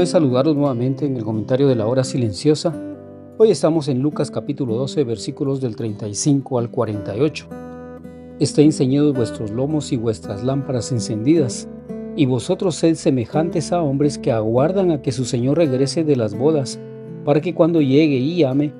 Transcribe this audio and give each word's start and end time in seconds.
Es 0.00 0.10
saludaros 0.10 0.54
nuevamente 0.54 1.06
en 1.06 1.16
el 1.16 1.24
comentario 1.24 1.68
de 1.68 1.74
la 1.74 1.86
hora 1.86 2.04
silenciosa. 2.04 2.74
Hoy 3.38 3.50
estamos 3.50 3.88
en 3.88 4.02
Lucas 4.02 4.30
capítulo 4.30 4.74
12 4.74 5.04
versículos 5.04 5.60
del 5.62 5.74
35 5.74 6.58
al 6.58 6.70
48. 6.70 7.46
Estén 8.38 8.66
enseñados 8.66 9.14
vuestros 9.14 9.50
lomos 9.52 9.92
y 9.92 9.96
vuestras 9.96 10.44
lámparas 10.44 10.92
encendidas, 10.92 11.66
y 12.14 12.26
vosotros 12.26 12.74
sed 12.74 12.94
semejantes 12.94 13.72
a 13.72 13.80
hombres 13.80 14.18
que 14.18 14.32
aguardan 14.32 14.90
a 14.90 15.00
que 15.00 15.12
su 15.12 15.24
Señor 15.24 15.56
regrese 15.56 16.04
de 16.04 16.16
las 16.16 16.36
bodas, 16.36 16.78
para 17.24 17.40
que 17.40 17.54
cuando 17.54 17.80
llegue 17.80 18.16
y 18.16 18.36
llame, 18.36 18.74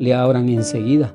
le 0.00 0.14
abran 0.14 0.48
enseguida. 0.48 1.14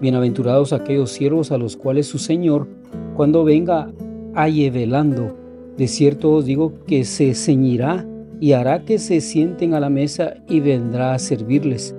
Bienaventurados 0.00 0.72
aquellos 0.72 1.10
siervos 1.10 1.50
a 1.50 1.58
los 1.58 1.76
cuales 1.76 2.06
su 2.06 2.18
Señor, 2.18 2.68
cuando 3.16 3.42
venga, 3.42 3.90
halle 4.34 4.70
velando. 4.70 5.36
De 5.76 5.88
cierto 5.88 6.32
os 6.32 6.44
digo 6.44 6.84
que 6.86 7.04
se 7.04 7.34
ceñirá 7.34 8.06
y 8.40 8.52
hará 8.52 8.84
que 8.84 8.98
se 8.98 9.20
sienten 9.20 9.74
a 9.74 9.80
la 9.80 9.90
mesa 9.90 10.34
y 10.48 10.60
vendrá 10.60 11.14
a 11.14 11.18
servirles. 11.18 11.94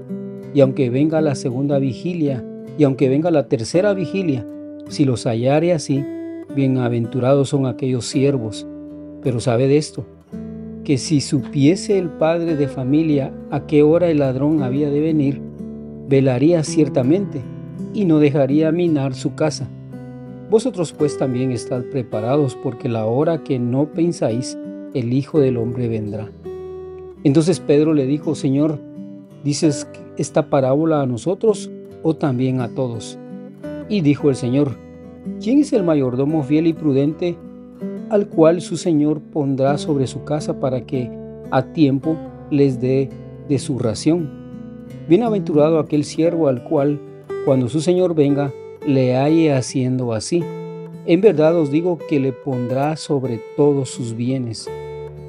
Y 0.54 0.62
aunque 0.62 0.90
venga 0.90 1.22
la 1.22 1.36
segunda 1.36 1.80
vigilia, 1.80 2.44
y 2.78 2.84
aunque 2.84 3.10
venga 3.10 3.30
la 3.30 3.48
tercera 3.48 3.94
vigilia, 3.94 4.46
si 4.88 5.06
los 5.06 5.26
hallare 5.26 5.74
así, 5.74 6.04
bienaventurados 6.56 7.50
son 7.50 7.66
aquellos 7.66 8.06
siervos. 8.06 8.66
Pero 9.22 9.40
sabed 9.40 9.70
esto, 9.70 10.06
que 10.84 10.98
si 10.98 11.22
supiese 11.22 12.00
el 12.00 12.10
padre 12.10 12.56
de 12.56 12.68
familia 12.68 13.34
a 13.52 13.68
qué 13.68 13.84
hora 13.84 14.10
el 14.10 14.20
ladrón 14.20 14.64
había 14.64 14.90
de 14.90 15.02
venir, 15.02 15.42
velaría 16.08 16.64
ciertamente 16.64 17.42
y 17.94 18.06
no 18.06 18.20
dejaría 18.20 18.72
minar 18.72 19.14
su 19.14 19.36
casa. 19.36 19.70
Vosotros 20.50 20.94
pues 20.94 21.18
también 21.18 21.52
estad 21.52 21.84
preparados 21.92 22.56
porque 22.56 22.90
la 22.90 23.06
hora 23.06 23.44
que 23.44 23.60
no 23.60 23.92
pensáis, 23.92 24.58
el 24.94 25.14
Hijo 25.14 25.40
del 25.40 25.58
Hombre 25.58 25.88
vendrá. 25.88 26.30
Entonces 27.24 27.60
Pedro 27.60 27.94
le 27.94 28.06
dijo, 28.06 28.36
Señor, 28.36 28.80
¿dices 29.44 29.88
esta 30.18 30.50
parábola 30.50 31.02
a 31.02 31.06
nosotros 31.06 31.70
o 32.04 32.16
también 32.16 32.62
a 32.62 32.70
todos? 32.70 33.18
Y 33.90 34.02
dijo 34.02 34.30
el 34.30 34.36
Señor, 34.36 34.78
¿quién 35.42 35.60
es 35.60 35.74
el 35.74 35.84
mayordomo 35.84 36.44
fiel 36.44 36.68
y 36.68 36.74
prudente 36.74 37.38
al 38.10 38.28
cual 38.28 38.62
su 38.62 38.78
Señor 38.78 39.20
pondrá 39.20 39.78
sobre 39.78 40.08
su 40.08 40.24
casa 40.24 40.60
para 40.60 40.86
que 40.86 41.12
a 41.52 41.64
tiempo 41.74 42.16
les 42.50 42.80
dé 42.80 43.10
de 43.48 43.60
su 43.60 43.80
ración? 43.80 44.30
Bienaventurado 45.08 45.80
aquel 45.80 46.04
siervo 46.04 46.48
al 46.48 46.64
cual, 46.64 47.00
cuando 47.46 47.68
su 47.68 47.82
Señor 47.82 48.16
venga, 48.16 48.54
le 48.86 49.16
halle 49.16 49.54
haciendo 49.54 50.14
así. 50.14 50.44
En 51.06 51.22
verdad 51.22 51.56
os 51.58 51.72
digo 51.72 51.98
que 52.10 52.20
le 52.20 52.34
pondrá 52.34 52.98
sobre 52.98 53.40
todos 53.56 53.90
sus 53.90 54.16
bienes. 54.16 54.70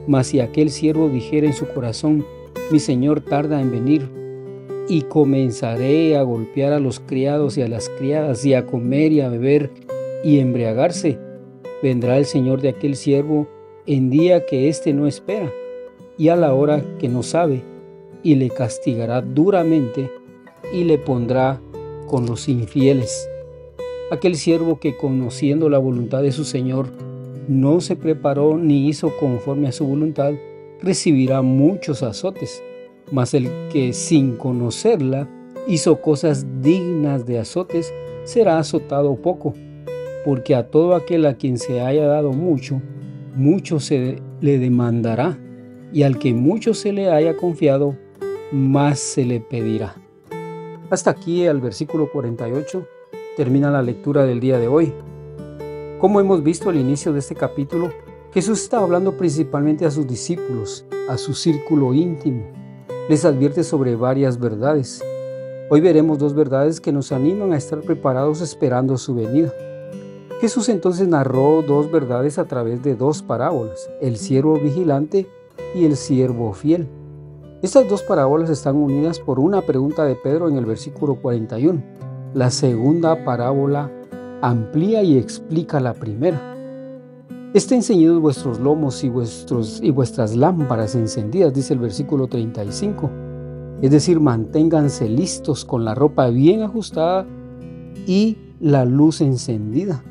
Mas 0.06 0.26
si 0.26 0.40
aquel 0.40 0.70
siervo 0.70 1.08
dijera 1.08 1.46
en 1.46 1.52
su 1.52 1.66
corazón, 1.68 2.26
mi 2.72 2.80
señor 2.80 3.20
tarda 3.20 3.60
en 3.60 3.70
venir, 3.70 4.08
y 4.88 5.02
comenzaré 5.02 6.16
a 6.16 6.22
golpear 6.22 6.72
a 6.72 6.80
los 6.80 6.98
criados 6.98 7.56
y 7.56 7.62
a 7.62 7.68
las 7.68 7.88
criadas, 7.88 8.44
y 8.44 8.54
a 8.54 8.66
comer 8.66 9.12
y 9.12 9.20
a 9.20 9.28
beber 9.28 9.70
y 10.24 10.40
embriagarse, 10.40 11.18
vendrá 11.82 12.18
el 12.18 12.24
señor 12.24 12.60
de 12.60 12.70
aquel 12.70 12.96
siervo 12.96 13.46
en 13.86 14.10
día 14.10 14.44
que 14.46 14.68
éste 14.68 14.92
no 14.92 15.06
espera, 15.06 15.52
y 16.18 16.28
a 16.28 16.36
la 16.36 16.52
hora 16.52 16.84
que 16.98 17.08
no 17.08 17.22
sabe, 17.22 17.62
y 18.24 18.34
le 18.34 18.50
castigará 18.50 19.22
duramente, 19.22 20.10
y 20.74 20.82
le 20.82 20.98
pondrá 20.98 21.60
con 22.08 22.26
los 22.26 22.48
infieles 22.48 23.29
aquel 24.10 24.36
siervo 24.36 24.78
que 24.80 24.96
conociendo 24.96 25.68
la 25.68 25.78
voluntad 25.78 26.22
de 26.22 26.32
su 26.32 26.44
Señor 26.44 26.88
no 27.48 27.80
se 27.80 27.96
preparó 27.96 28.58
ni 28.58 28.88
hizo 28.88 29.16
conforme 29.18 29.68
a 29.68 29.72
su 29.72 29.86
voluntad, 29.86 30.34
recibirá 30.82 31.42
muchos 31.42 32.02
azotes. 32.02 32.62
Mas 33.10 33.34
el 33.34 33.48
que 33.72 33.92
sin 33.92 34.36
conocerla 34.36 35.28
hizo 35.66 36.00
cosas 36.00 36.46
dignas 36.60 37.26
de 37.26 37.38
azotes, 37.38 37.92
será 38.24 38.58
azotado 38.58 39.16
poco, 39.16 39.54
porque 40.24 40.54
a 40.54 40.70
todo 40.70 40.94
aquel 40.94 41.26
a 41.26 41.34
quien 41.34 41.58
se 41.58 41.80
haya 41.80 42.06
dado 42.06 42.32
mucho, 42.32 42.80
mucho 43.34 43.80
se 43.80 44.20
le 44.40 44.58
demandará, 44.58 45.38
y 45.92 46.04
al 46.04 46.18
que 46.18 46.34
mucho 46.34 46.74
se 46.74 46.92
le 46.92 47.10
haya 47.10 47.36
confiado, 47.36 47.96
más 48.52 48.98
se 49.00 49.24
le 49.24 49.40
pedirá. 49.40 49.96
Hasta 50.88 51.10
aquí 51.10 51.46
al 51.46 51.60
versículo 51.60 52.10
48 52.10 52.86
termina 53.36 53.70
la 53.70 53.82
lectura 53.82 54.24
del 54.24 54.40
día 54.40 54.58
de 54.58 54.68
hoy. 54.68 54.92
Como 56.00 56.20
hemos 56.20 56.42
visto 56.42 56.68
al 56.68 56.76
inicio 56.76 57.12
de 57.12 57.20
este 57.20 57.34
capítulo, 57.34 57.90
Jesús 58.32 58.62
está 58.62 58.78
hablando 58.78 59.16
principalmente 59.16 59.86
a 59.86 59.90
sus 59.90 60.06
discípulos, 60.06 60.84
a 61.08 61.18
su 61.18 61.34
círculo 61.34 61.94
íntimo. 61.94 62.44
Les 63.08 63.24
advierte 63.24 63.64
sobre 63.64 63.96
varias 63.96 64.38
verdades. 64.38 65.02
Hoy 65.68 65.80
veremos 65.80 66.18
dos 66.18 66.34
verdades 66.34 66.80
que 66.80 66.92
nos 66.92 67.12
animan 67.12 67.52
a 67.52 67.56
estar 67.56 67.80
preparados 67.80 68.40
esperando 68.40 68.96
su 68.98 69.14
venida. 69.14 69.52
Jesús 70.40 70.68
entonces 70.68 71.06
narró 71.06 71.62
dos 71.62 71.90
verdades 71.90 72.38
a 72.38 72.46
través 72.46 72.82
de 72.82 72.96
dos 72.96 73.22
parábolas, 73.22 73.90
el 74.00 74.16
siervo 74.16 74.54
vigilante 74.54 75.28
y 75.74 75.84
el 75.84 75.96
siervo 75.96 76.52
fiel. 76.54 76.88
Estas 77.62 77.88
dos 77.88 78.02
parábolas 78.02 78.48
están 78.48 78.76
unidas 78.76 79.20
por 79.20 79.38
una 79.38 79.60
pregunta 79.60 80.04
de 80.04 80.16
Pedro 80.16 80.48
en 80.48 80.56
el 80.56 80.64
versículo 80.64 81.16
41. 81.16 82.09
La 82.32 82.50
segunda 82.50 83.24
parábola 83.24 83.90
amplía 84.40 85.02
y 85.02 85.18
explica 85.18 85.80
la 85.80 85.94
primera. 85.94 86.40
Estén 87.54 87.78
enseñados 87.78 88.20
vuestros 88.20 88.60
lomos 88.60 89.02
y, 89.02 89.08
vuestros, 89.08 89.80
y 89.82 89.90
vuestras 89.90 90.36
lámparas 90.36 90.94
encendidas, 90.94 91.52
dice 91.52 91.74
el 91.74 91.80
versículo 91.80 92.28
35. 92.28 93.10
Es 93.82 93.90
decir, 93.90 94.20
manténganse 94.20 95.08
listos 95.08 95.64
con 95.64 95.84
la 95.84 95.96
ropa 95.96 96.28
bien 96.28 96.62
ajustada 96.62 97.26
y 98.06 98.38
la 98.60 98.84
luz 98.84 99.22
encendida. 99.22 100.04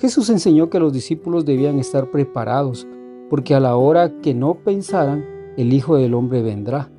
Jesús 0.00 0.30
enseñó 0.30 0.68
que 0.68 0.80
los 0.80 0.92
discípulos 0.92 1.44
debían 1.44 1.78
estar 1.78 2.10
preparados, 2.10 2.88
porque 3.30 3.54
a 3.54 3.60
la 3.60 3.76
hora 3.76 4.20
que 4.20 4.34
no 4.34 4.54
pensaran, 4.54 5.24
el 5.56 5.72
Hijo 5.72 5.96
del 5.96 6.14
Hombre 6.14 6.42
vendrá. 6.42 6.90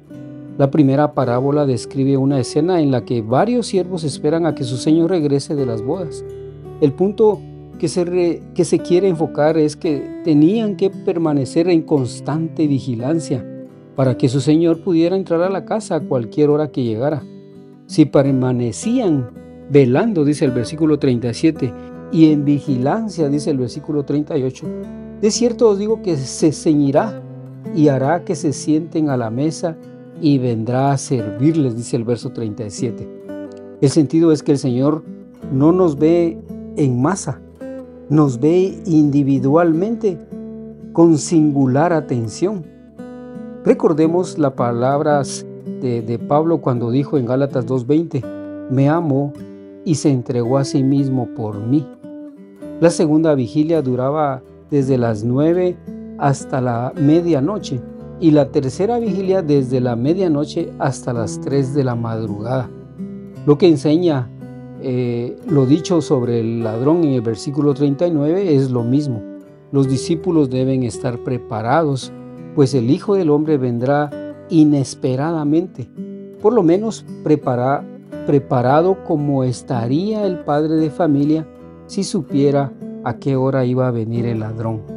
La 0.58 0.70
primera 0.70 1.14
parábola 1.14 1.66
describe 1.66 2.16
una 2.16 2.40
escena 2.40 2.80
en 2.80 2.92
la 2.92 3.06
que 3.06 3.24
varios 3.24 3.66
siervos 3.66 4.04
esperan 4.04 4.46
a 4.46 4.54
que 4.54 4.64
su 4.64 4.78
señor 4.78 5.10
regrese 5.10 5.56
de 5.56 5.66
las 5.66 5.82
bodas. 5.82 6.24
El 6.80 6.94
punto 6.94 7.42
que 7.80 7.88
se, 7.88 8.44
que 8.54 8.64
se 8.64 8.78
quiere 8.78 9.08
enfocar 9.08 9.58
es 9.58 9.76
que 9.76 10.22
tenían 10.24 10.76
que 10.76 10.92
permanecer 10.92 11.70
en 11.70 11.82
constante 11.82 12.68
vigilancia 12.68 13.44
para 13.96 14.16
que 14.16 14.30
su 14.30 14.42
señor 14.42 14.84
pudiera 14.84 15.16
entrar 15.16 15.42
a 15.42 15.50
la 15.50 15.66
casa 15.66 15.96
a 15.96 16.02
cualquier 16.02 16.52
hora 16.52 16.68
que 16.68 16.84
llegara. 16.84 17.24
Si 17.88 18.06
permanecían 18.06 19.32
velando, 19.72 20.24
dice 20.24 20.46
el 20.46 20.52
versículo 20.52 21.00
37, 21.00 21.74
y 22.12 22.32
en 22.32 22.46
vigilancia, 22.46 23.28
dice 23.28 23.50
el 23.50 23.58
versículo 23.58 24.04
38, 24.04 24.68
de 25.20 25.32
cierto 25.32 25.70
os 25.70 25.80
digo 25.80 26.04
que 26.04 26.16
se 26.16 26.52
ceñirá 26.52 27.24
y 27.76 27.88
hará 27.88 28.24
que 28.24 28.36
se 28.36 28.54
sienten 28.54 29.10
a 29.10 29.18
la 29.18 29.32
mesa 29.32 29.76
y 30.22 30.38
vendrá 30.38 30.92
a 30.92 30.98
servirles, 30.98 31.76
dice 31.76 31.98
el 31.98 32.04
verso 32.04 32.32
37. 32.32 33.08
El 33.82 33.90
sentido 33.90 34.32
es 34.32 34.44
que 34.44 34.54
el 34.54 34.58
Señor 34.58 35.04
no 35.52 35.72
nos 35.72 35.98
ve 35.98 36.38
en 36.78 37.02
masa, 37.02 37.42
nos 38.10 38.40
ve 38.40 38.82
individualmente, 38.86 40.18
con 40.94 41.18
singular 41.18 41.92
atención. 41.92 42.64
Recordemos 43.66 44.38
las 44.38 44.54
palabras 44.54 45.46
de, 45.82 46.20
Pablo 46.28 46.60
cuando 46.62 46.92
dijo 46.92 47.18
en 47.18 47.26
Gálatas 47.26 47.66
2.20, 47.66 48.70
me 48.70 48.90
amo 48.90 49.34
y 49.84 49.96
se 49.96 50.12
entregó 50.12 50.58
a 50.58 50.64
sí 50.64 50.84
mismo 50.84 51.28
por 51.36 51.60
mí. 51.60 51.86
La 52.80 52.90
segunda 52.90 53.36
vigilia 53.36 53.82
duraba 53.82 54.42
desde 54.70 54.98
las 54.98 55.24
9 55.24 55.76
hasta 56.20 56.62
la 56.62 56.94
medianoche 56.96 57.82
y 58.24 58.32
la 58.32 58.52
tercera 58.54 59.00
vigilia 59.00 59.42
desde 59.42 59.82
la 59.82 59.98
medianoche 59.98 60.72
hasta 60.80 61.12
las 61.12 61.42
3 61.42 61.74
de 61.74 61.84
la 61.84 61.96
madrugada. 61.96 62.70
Lo 63.46 63.58
que 63.58 63.68
enseña 63.68 64.30
eh, 64.82 65.36
lo 65.46 65.66
dicho 65.66 66.00
sobre 66.00 66.40
el 66.40 66.64
ladrón 66.64 67.04
en 67.04 67.16
el 67.16 67.22
versículo 67.22 67.74
39 67.74 68.56
es 68.56 68.72
lo 68.72 68.86
mismo. 68.86 69.22
los 69.74 69.90
discípulos 69.90 70.50
deben 70.50 70.84
estar 70.84 71.18
preparados, 71.18 72.14
pues 72.56 72.74
el 72.74 72.90
Hijo 72.92 73.16
del 73.16 73.30
Hombre 73.30 73.58
vendrá 73.58 74.10
inesperadamente, 74.50 75.90
por 76.42 76.54
lo 76.54 76.64
menos 76.64 77.06
preparado 77.26 79.04
como 79.04 79.44
estaría 79.44 80.26
el 80.26 80.40
padre 80.46 80.76
de 80.76 80.90
familia 80.90 81.46
si 81.88 82.06
supiera 82.06 82.72
a 83.04 83.18
qué 83.18 83.36
hora 83.36 83.66
iba 83.66 83.90
a 83.90 83.92
venir 83.92 84.26
el 84.28 84.40
ladrón. 84.40 84.93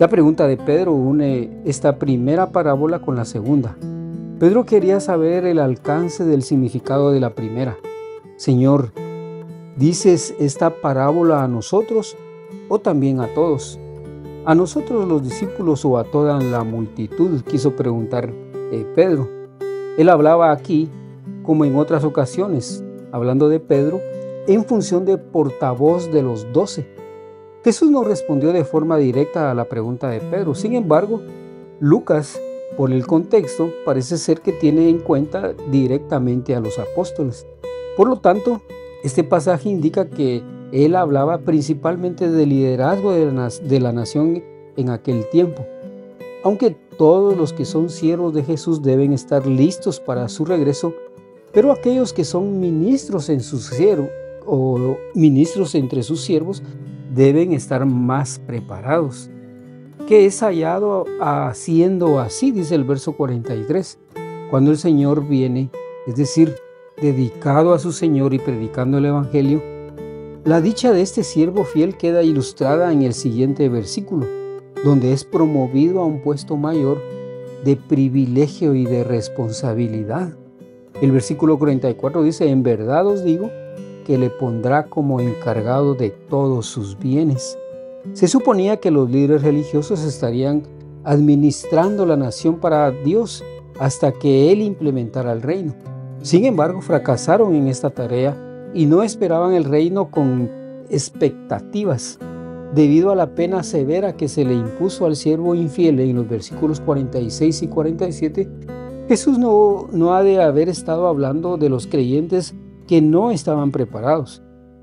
La 0.00 0.08
pregunta 0.08 0.46
de 0.46 0.56
Pedro 0.56 0.94
une 0.94 1.60
esta 1.66 1.98
primera 1.98 2.52
parábola 2.52 3.02
con 3.02 3.16
la 3.16 3.26
segunda. 3.26 3.76
Pedro 4.38 4.64
quería 4.64 4.98
saber 4.98 5.44
el 5.44 5.58
alcance 5.58 6.24
del 6.24 6.42
significado 6.42 7.12
de 7.12 7.20
la 7.20 7.34
primera. 7.34 7.76
Señor, 8.36 8.92
¿dices 9.76 10.34
esta 10.40 10.70
parábola 10.70 11.44
a 11.44 11.48
nosotros 11.48 12.16
o 12.70 12.78
también 12.78 13.20
a 13.20 13.26
todos? 13.34 13.78
A 14.46 14.54
nosotros 14.54 15.06
los 15.06 15.22
discípulos 15.22 15.84
o 15.84 15.98
a 15.98 16.04
toda 16.04 16.40
la 16.40 16.64
multitud, 16.64 17.42
quiso 17.42 17.76
preguntar 17.76 18.32
eh, 18.72 18.86
Pedro. 18.94 19.28
Él 19.98 20.08
hablaba 20.08 20.50
aquí, 20.50 20.88
como 21.42 21.66
en 21.66 21.76
otras 21.76 22.04
ocasiones, 22.04 22.82
hablando 23.12 23.50
de 23.50 23.60
Pedro, 23.60 24.00
en 24.46 24.64
función 24.64 25.04
de 25.04 25.18
portavoz 25.18 26.10
de 26.10 26.22
los 26.22 26.50
doce. 26.54 26.99
Jesús 27.62 27.90
no 27.90 28.04
respondió 28.04 28.54
de 28.54 28.64
forma 28.64 28.96
directa 28.96 29.50
a 29.50 29.54
la 29.54 29.66
pregunta 29.66 30.08
de 30.08 30.20
Pedro. 30.20 30.54
Sin 30.54 30.74
embargo, 30.74 31.20
Lucas, 31.78 32.40
por 32.76 32.90
el 32.90 33.06
contexto, 33.06 33.70
parece 33.84 34.16
ser 34.16 34.40
que 34.40 34.52
tiene 34.52 34.88
en 34.88 34.98
cuenta 34.98 35.52
directamente 35.70 36.54
a 36.54 36.60
los 36.60 36.78
apóstoles. 36.78 37.46
Por 37.98 38.08
lo 38.08 38.16
tanto, 38.16 38.62
este 39.04 39.24
pasaje 39.24 39.68
indica 39.68 40.08
que 40.08 40.42
él 40.72 40.96
hablaba 40.96 41.38
principalmente 41.38 42.30
del 42.30 42.48
liderazgo 42.48 43.12
de 43.12 43.80
la, 43.80 43.92
nación 43.92 44.42
en 44.78 44.88
aquel 44.88 45.28
tiempo. 45.28 45.66
Aunque 46.42 46.74
todos 46.96 47.36
los 47.36 47.52
que 47.52 47.66
son 47.66 47.90
siervos 47.90 48.32
de 48.32 48.42
Jesús 48.42 48.82
deben 48.82 49.12
estar 49.12 49.46
listos 49.46 50.00
para 50.00 50.30
su 50.30 50.46
regreso, 50.46 50.94
pero 51.52 51.72
aquellos 51.72 52.14
que 52.14 52.24
son 52.24 52.58
ministros 52.58 53.28
en 53.28 53.40
su 53.40 53.58
siervo 53.58 54.08
o 54.46 54.96
ministros 55.14 55.74
entre 55.74 56.02
sus 56.02 56.22
siervos 56.22 56.62
deben 57.14 57.52
estar 57.52 57.84
más 57.86 58.38
preparados. 58.38 59.30
Que 60.06 60.26
es 60.26 60.40
hallado 60.40 61.04
haciendo 61.20 62.18
así, 62.18 62.50
dice 62.50 62.74
el 62.74 62.84
verso 62.84 63.12
43, 63.12 63.98
cuando 64.50 64.70
el 64.70 64.78
Señor 64.78 65.26
viene, 65.28 65.70
es 66.06 66.16
decir, 66.16 66.54
dedicado 67.00 67.74
a 67.74 67.78
su 67.78 67.92
Señor 67.92 68.34
y 68.34 68.38
predicando 68.38 68.98
el 68.98 69.06
Evangelio, 69.06 69.62
la 70.44 70.60
dicha 70.60 70.92
de 70.92 71.02
este 71.02 71.22
siervo 71.22 71.64
fiel 71.64 71.96
queda 71.96 72.22
ilustrada 72.22 72.92
en 72.92 73.02
el 73.02 73.12
siguiente 73.12 73.68
versículo, 73.68 74.26
donde 74.84 75.12
es 75.12 75.24
promovido 75.24 76.00
a 76.00 76.06
un 76.06 76.22
puesto 76.22 76.56
mayor 76.56 77.00
de 77.64 77.76
privilegio 77.76 78.74
y 78.74 78.86
de 78.86 79.04
responsabilidad. 79.04 80.32
El 81.02 81.12
versículo 81.12 81.58
44 81.58 82.22
dice, 82.22 82.48
en 82.48 82.62
verdad 82.62 83.06
os 83.06 83.22
digo 83.22 83.50
que 84.10 84.18
le 84.18 84.28
pondrá 84.28 84.86
como 84.86 85.20
encargado 85.20 85.94
de 85.94 86.10
todos 86.10 86.66
sus 86.66 86.98
bienes. 86.98 87.56
Se 88.12 88.26
suponía 88.26 88.78
que 88.78 88.90
los 88.90 89.08
líderes 89.08 89.42
religiosos 89.42 90.02
estarían 90.02 90.64
administrando 91.04 92.04
la 92.04 92.16
nación 92.16 92.56
para 92.56 92.90
Dios 92.90 93.44
hasta 93.78 94.10
que 94.10 94.50
Él 94.50 94.62
implementara 94.62 95.30
el 95.30 95.42
reino. 95.42 95.76
Sin 96.22 96.44
embargo, 96.44 96.80
fracasaron 96.80 97.54
en 97.54 97.68
esta 97.68 97.90
tarea 97.90 98.36
y 98.74 98.86
no 98.86 99.04
esperaban 99.04 99.52
el 99.52 99.62
reino 99.62 100.10
con 100.10 100.50
expectativas. 100.90 102.18
Debido 102.74 103.12
a 103.12 103.14
la 103.14 103.36
pena 103.36 103.62
severa 103.62 104.16
que 104.16 104.26
se 104.26 104.44
le 104.44 104.54
impuso 104.54 105.06
al 105.06 105.14
siervo 105.14 105.54
infiel 105.54 106.00
en 106.00 106.16
los 106.16 106.28
versículos 106.28 106.80
46 106.80 107.62
y 107.62 107.68
47, 107.68 108.48
Jesús 109.06 109.38
no, 109.38 109.86
no 109.92 110.14
ha 110.14 110.24
de 110.24 110.42
haber 110.42 110.68
estado 110.68 111.06
hablando 111.06 111.58
de 111.58 111.68
los 111.68 111.86
creyentes 111.86 112.56
que 112.90 113.00
no 113.00 113.30
estaban 113.30 113.70
preparados. 113.70 114.42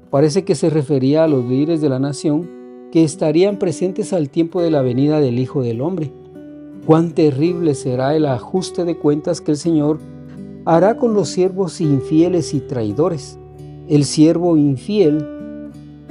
Parece 0.09 0.45
que 0.45 0.55
se 0.55 0.69
refería 0.69 1.25
a 1.25 1.27
los 1.27 1.43
líderes 1.43 1.81
de 1.81 1.89
la 1.89 1.99
nación 1.99 2.49
que 2.89 3.03
estarían 3.03 3.59
presentes 3.59 4.13
al 4.13 4.29
tiempo 4.29 4.61
de 4.61 4.71
la 4.71 4.81
venida 4.81 5.19
del 5.19 5.39
Hijo 5.39 5.61
del 5.61 5.81
Hombre. 5.81 6.13
Cuán 6.85 7.11
terrible 7.11 7.75
será 7.75 8.15
el 8.15 8.25
ajuste 8.25 8.85
de 8.85 8.95
cuentas 8.95 9.41
que 9.41 9.51
el 9.51 9.57
Señor 9.57 9.99
hará 10.63 10.95
con 10.95 11.13
los 11.15 11.27
siervos 11.27 11.81
infieles 11.81 12.53
y 12.53 12.61
traidores. 12.61 13.37
El 13.89 14.05
siervo 14.05 14.55
infiel 14.55 15.27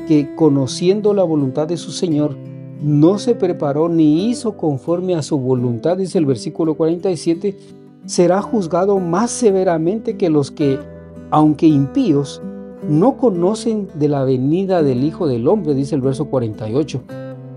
que 0.07 0.35
conociendo 0.35 1.15
la 1.15 1.23
voluntad 1.23 1.67
de 1.67 1.79
su 1.79 1.93
Señor, 1.93 2.37
no 2.83 3.19
se 3.19 3.35
preparó 3.35 3.89
ni 3.89 4.29
hizo 4.29 4.59
conforme 4.59 5.15
a 5.15 5.23
su 5.23 5.39
voluntad, 5.39 5.97
dice 5.97 6.19
el 6.19 6.27
versículo 6.27 6.75
47, 6.75 7.57
será 8.05 8.43
juzgado 8.43 9.01
más 9.01 9.31
severamente 9.31 10.19
que 10.19 10.29
los 10.29 10.51
que 10.51 10.79
aunque 11.31 11.67
impíos, 11.67 12.43
no 12.89 13.17
conocen 13.17 13.89
de 13.95 14.09
la 14.09 14.25
venida 14.25 14.83
del 14.83 15.03
Hijo 15.03 15.27
del 15.27 15.49
Hombre, 15.49 15.75
dice 15.75 15.95
el 15.95 16.01
verso 16.01 16.27
48. 16.27 17.03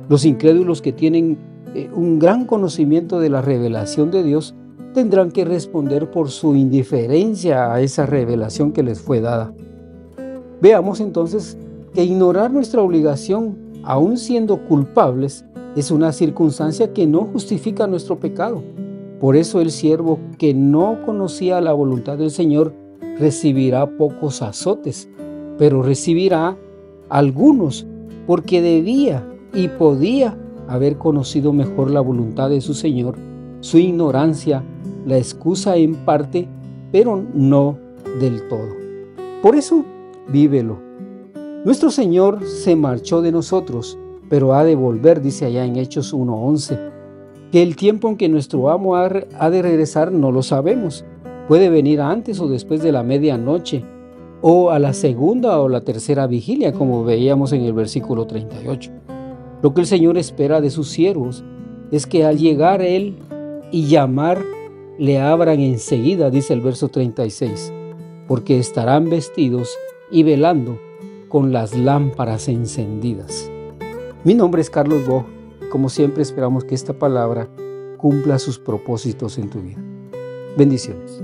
Los 0.07 0.25
incrédulos 0.25 0.81
que 0.81 0.91
tienen 0.91 1.37
eh, 1.75 1.89
un 1.93 2.17
gran 2.19 2.45
conocimiento 2.45 3.19
de 3.19 3.29
la 3.29 3.41
revelación 3.41 4.09
de 4.11 4.23
Dios 4.23 4.55
tendrán 4.93 5.31
que 5.31 5.45
responder 5.45 6.09
por 6.09 6.29
su 6.29 6.55
indiferencia 6.55 7.71
a 7.71 7.81
esa 7.81 8.05
revelación 8.05 8.71
que 8.71 8.81
les 8.81 8.99
fue 8.99 9.21
dada. 9.21 9.53
Veamos 10.61 10.99
entonces 10.99 11.57
que 11.93 12.03
ignorar 12.03 12.51
nuestra 12.51 12.81
obligación, 12.81 13.57
aun 13.83 14.17
siendo 14.17 14.65
culpables, 14.65 15.45
es 15.75 15.91
una 15.91 16.11
circunstancia 16.11 16.91
que 16.91 17.05
no 17.05 17.25
justifica 17.25 17.87
nuestro 17.87 18.19
pecado. 18.19 18.63
Por 19.19 19.35
eso 19.35 19.61
el 19.61 19.69
siervo 19.69 20.19
que 20.37 20.53
no 20.53 20.99
conocía 21.05 21.61
la 21.61 21.73
voluntad 21.73 22.17
del 22.17 22.31
Señor 22.31 22.73
recibirá 23.19 23.85
pocos 23.97 24.41
azotes, 24.41 25.09
pero 25.57 25.83
recibirá 25.83 26.57
algunos 27.09 27.85
porque 28.25 28.61
debía 28.61 29.27
y 29.53 29.67
podía 29.67 30.37
haber 30.67 30.97
conocido 30.97 31.51
mejor 31.51 31.91
la 31.91 32.01
voluntad 32.01 32.49
de 32.49 32.61
su 32.61 32.73
Señor. 32.73 33.15
Su 33.59 33.77
ignorancia 33.77 34.63
la 35.05 35.17
excusa 35.17 35.75
en 35.75 35.95
parte, 35.95 36.47
pero 36.91 37.23
no 37.33 37.77
del 38.19 38.47
todo. 38.47 38.75
Por 39.41 39.55
eso, 39.55 39.83
vívelo. 40.27 40.77
Nuestro 41.65 41.89
Señor 41.89 42.45
se 42.45 42.75
marchó 42.75 43.21
de 43.21 43.31
nosotros, 43.31 43.97
pero 44.29 44.53
ha 44.53 44.63
de 44.63 44.75
volver, 44.75 45.21
dice 45.21 45.45
allá 45.45 45.65
en 45.65 45.75
Hechos 45.75 46.13
1.11. 46.13 46.91
Que 47.51 47.63
el 47.63 47.75
tiempo 47.75 48.07
en 48.09 48.17
que 48.17 48.29
nuestro 48.29 48.69
amo 48.69 48.95
ha 48.95 49.49
de 49.49 49.61
regresar 49.61 50.11
no 50.11 50.31
lo 50.31 50.43
sabemos, 50.43 51.03
Puede 51.49 51.71
venir 51.71 51.99
antes 51.99 52.39
o 52.39 52.47
después 52.47 52.83
de 52.83 52.91
la 52.91 53.01
medianoche, 53.01 53.83
o 54.39 54.69
a 54.69 54.77
la 54.77 54.93
segunda 54.93 55.59
o 55.59 55.67
la 55.67 55.81
tercera 55.81 56.27
vigilia, 56.27 56.73
como 56.73 57.03
veíamos 57.03 57.53
en 57.53 57.63
el 57.63 57.73
versículo 57.73 58.27
38. 58.27 58.91
Lo 59.63 59.73
que 59.73 59.81
el 59.81 59.87
Señor 59.87 60.19
espera 60.19 60.61
de 60.61 60.69
sus 60.69 60.89
siervos 60.89 61.43
es 61.91 62.05
que 62.05 62.23
al 62.23 62.37
llegar 62.37 62.83
Él 62.83 63.17
y 63.71 63.87
llamar, 63.87 64.37
le 64.99 65.19
abran 65.19 65.59
enseguida, 65.59 66.29
dice 66.29 66.53
el 66.53 66.61
verso 66.61 66.89
36, 66.89 67.73
porque 68.27 68.59
estarán 68.59 69.09
vestidos 69.09 69.75
y 70.11 70.21
velando 70.21 70.77
con 71.29 71.51
las 71.51 71.75
lámparas 71.75 72.47
encendidas. 72.47 73.49
Mi 74.23 74.35
nombre 74.35 74.61
es 74.61 74.69
Carlos 74.69 75.07
Bo. 75.07 75.25
Como 75.71 75.89
siempre 75.89 76.21
esperamos 76.21 76.63
que 76.63 76.75
esta 76.75 76.93
palabra 76.93 77.49
cumpla 77.97 78.37
sus 78.37 78.59
propósitos 78.59 79.39
en 79.39 79.49
tu 79.49 79.61
vida. 79.61 79.83
Bendiciones. 80.55 81.23